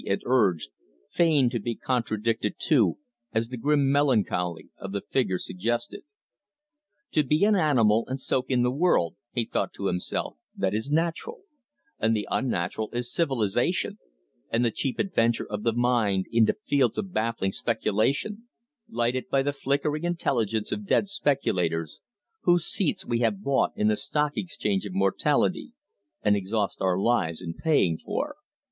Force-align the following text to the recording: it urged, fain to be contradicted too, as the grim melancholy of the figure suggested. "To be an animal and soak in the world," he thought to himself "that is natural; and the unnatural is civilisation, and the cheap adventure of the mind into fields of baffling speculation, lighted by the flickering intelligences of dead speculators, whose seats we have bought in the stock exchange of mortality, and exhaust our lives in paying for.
it 0.03 0.23
urged, 0.25 0.71
fain 1.11 1.47
to 1.47 1.59
be 1.59 1.75
contradicted 1.75 2.55
too, 2.57 2.97
as 3.33 3.49
the 3.49 3.55
grim 3.57 3.91
melancholy 3.91 4.71
of 4.79 4.93
the 4.93 5.01
figure 5.11 5.37
suggested. 5.37 6.01
"To 7.11 7.21
be 7.23 7.43
an 7.45 7.53
animal 7.55 8.05
and 8.07 8.19
soak 8.19 8.49
in 8.49 8.63
the 8.63 8.71
world," 8.71 9.15
he 9.31 9.45
thought 9.45 9.73
to 9.73 9.85
himself 9.85 10.37
"that 10.57 10.73
is 10.73 10.89
natural; 10.89 11.43
and 11.99 12.15
the 12.15 12.27
unnatural 12.31 12.89
is 12.93 13.13
civilisation, 13.13 13.99
and 14.49 14.65
the 14.65 14.71
cheap 14.71 14.97
adventure 14.97 15.45
of 15.47 15.61
the 15.61 15.71
mind 15.71 16.25
into 16.31 16.55
fields 16.55 16.97
of 16.97 17.13
baffling 17.13 17.51
speculation, 17.51 18.47
lighted 18.89 19.29
by 19.29 19.43
the 19.43 19.53
flickering 19.53 20.03
intelligences 20.03 20.71
of 20.71 20.87
dead 20.87 21.09
speculators, 21.09 22.01
whose 22.41 22.65
seats 22.65 23.05
we 23.05 23.19
have 23.19 23.43
bought 23.43 23.71
in 23.75 23.87
the 23.87 23.95
stock 23.95 24.35
exchange 24.35 24.83
of 24.87 24.95
mortality, 24.95 25.73
and 26.23 26.35
exhaust 26.35 26.81
our 26.81 26.97
lives 26.97 27.39
in 27.39 27.53
paying 27.53 27.99
for. 27.99 28.37